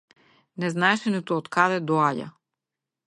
Не 0.63 0.71
знаеше 0.75 1.13
ниту 1.17 1.37
од 1.41 1.51
каде 1.59 1.77
доаѓа. 1.93 2.27